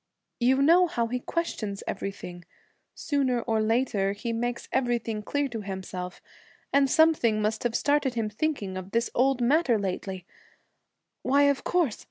[0.39, 2.43] 'You know how he questions everything
[2.95, 6.23] sooner or later he makes everything clear to himself
[6.73, 10.25] and something must have started him thinking of this old matter lately
[11.21, 11.99] Why, of course!